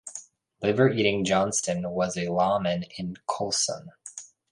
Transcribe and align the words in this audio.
Liver-Eating 0.63 1.25
Johnston 1.25 1.87
was 1.91 2.17
a 2.17 2.29
lawman 2.29 2.85
in 2.97 3.17
Coulson. 3.29 3.91